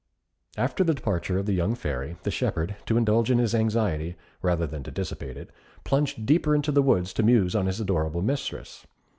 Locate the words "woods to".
6.81-7.21